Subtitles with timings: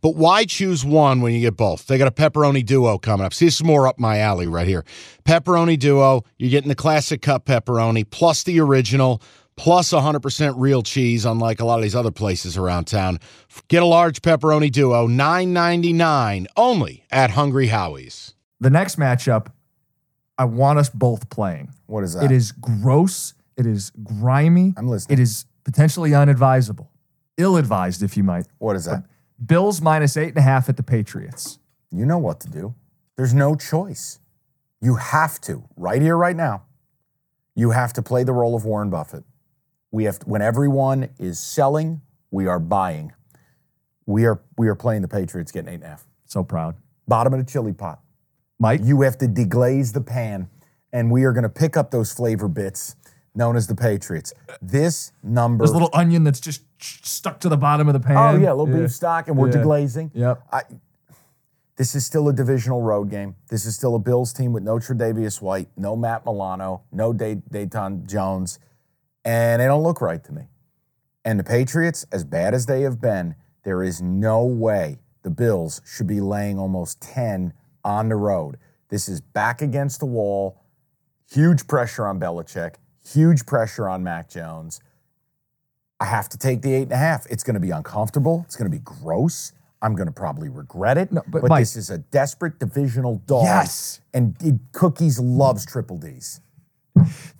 [0.00, 1.86] But why choose one when you get both?
[1.86, 3.34] They got a pepperoni duo coming up.
[3.34, 4.84] See, this is more up my alley right here.
[5.24, 9.22] Pepperoni duo, you're getting the classic cup pepperoni plus the original
[9.56, 13.18] plus 100% real cheese, unlike a lot of these other places around town.
[13.66, 18.34] Get a large pepperoni duo, $9.99 only at Hungry Howie's.
[18.60, 19.48] The next matchup,
[20.38, 21.72] I want us both playing.
[21.86, 22.24] What is that?
[22.24, 23.34] It is gross.
[23.56, 24.74] It is grimy.
[24.76, 25.18] I'm listening.
[25.18, 26.88] It is potentially unadvisable,
[27.36, 28.46] ill advised, if you might.
[28.58, 29.04] What is that?
[29.44, 31.58] Bills minus eight and a half at the Patriots.
[31.90, 32.74] You know what to do.
[33.16, 34.18] There's no choice.
[34.80, 36.64] You have to, right here, right now,
[37.54, 39.24] you have to play the role of Warren Buffett.
[39.90, 43.12] We have to, when everyone is selling, we are buying.
[44.06, 46.06] We are we are playing the Patriots getting eight and a half.
[46.26, 46.76] So proud.
[47.06, 48.00] Bottom of the chili pot.
[48.58, 48.80] Mike?
[48.84, 50.48] You have to deglaze the pan,
[50.92, 52.96] and we are going to pick up those flavor bits
[53.34, 54.32] known as the Patriots.
[54.60, 55.62] This number.
[55.62, 58.16] There's a little onion that's just stuck to the bottom of the pan.
[58.16, 59.54] Oh yeah, a little beef stock, and we're Yeah.
[59.62, 60.10] deglazing.
[60.14, 60.42] Yep.
[60.52, 60.62] I,
[61.76, 63.36] this is still a divisional road game.
[63.48, 67.42] This is still a Bills team with no Tre'Davious White, no Matt Milano, no Day-
[67.50, 68.58] Dayton Jones,
[69.24, 70.48] and they don't look right to me.
[71.24, 75.80] And the Patriots, as bad as they have been, there is no way the Bills
[75.84, 77.52] should be laying almost 10
[77.84, 78.56] on the road.
[78.88, 80.60] This is back against the wall,
[81.30, 82.76] huge pressure on Belichick,
[83.12, 84.80] huge pressure on Mac Jones.
[86.00, 87.26] I have to take the eight and a half.
[87.26, 88.42] It's going to be uncomfortable.
[88.46, 89.52] It's going to be gross.
[89.82, 91.12] I'm going to probably regret it.
[91.12, 93.44] No, but but Mike- this is a desperate divisional dog.
[93.44, 94.00] Yes.
[94.14, 94.36] And
[94.72, 96.40] Cookies loves triple D's.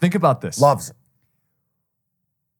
[0.00, 0.60] Think about this.
[0.60, 0.96] Loves it.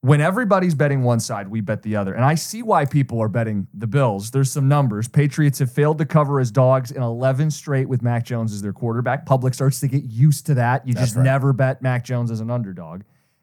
[0.05, 2.13] When everybody's betting one side, we bet the other.
[2.13, 4.33] And I see why people are betting the Bills.
[4.33, 5.09] There's some numbers.
[5.09, 8.75] Patriots have failed to cover as dogs in 11 straight with Mac Jones as their
[8.75, 9.25] quarterback.
[9.25, 10.87] Public starts to get used to that.
[10.87, 11.23] You just right.
[11.23, 13.01] never bet Mac Jones as an underdog.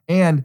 [0.07, 0.44] And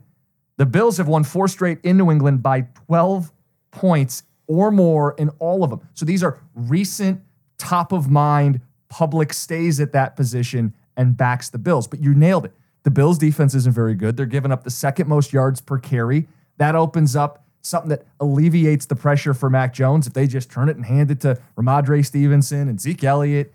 [0.56, 3.30] the Bills have won four straight in New England by 12
[3.70, 5.86] points or more in all of them.
[5.92, 7.20] So these are recent,
[7.58, 11.86] top of mind, public stays at that position and backs the Bills.
[11.86, 12.54] But you nailed it.
[12.86, 14.16] The Bills' defense isn't very good.
[14.16, 16.28] They're giving up the second most yards per carry.
[16.58, 20.68] That opens up something that alleviates the pressure for Mac Jones if they just turn
[20.68, 23.52] it and hand it to Rhamondre Stevenson and Zeke Elliott.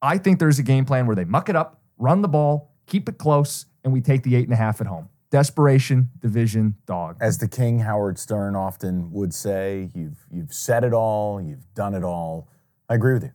[0.00, 3.06] I think there's a game plan where they muck it up, run the ball, keep
[3.06, 5.10] it close, and we take the eight and a half at home.
[5.30, 7.18] Desperation, division, dog.
[7.20, 11.92] As the King Howard Stern often would say, you've you've said it all, you've done
[11.92, 12.48] it all.
[12.88, 13.32] I agree with you.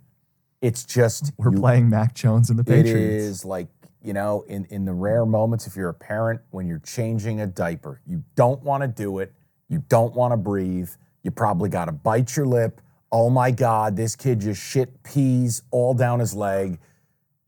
[0.63, 3.23] It's just We're you- playing Mac Jones and the It Patriots.
[3.25, 3.67] is like,
[4.01, 7.47] you know, in, in the rare moments, if you're a parent, when you're changing a
[7.47, 9.33] diaper, you don't want to do it.
[9.67, 10.89] You don't want to breathe.
[11.23, 12.81] You probably got to bite your lip.
[13.11, 16.79] Oh my God, this kid just shit peas all down his leg.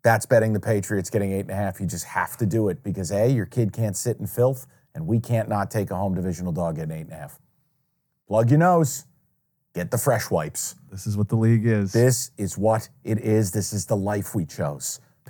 [0.03, 1.79] That's betting the Patriots getting eight and a half.
[1.79, 5.05] You just have to do it because A, your kid can't sit in filth, and
[5.05, 7.39] we can't not take a home divisional dog at eight and a half.
[8.27, 9.05] Plug your nose,
[9.75, 10.75] get the fresh wipes.
[10.89, 11.93] This is what the league is.
[11.93, 13.51] This is what it is.
[13.51, 14.99] This is the life we chose.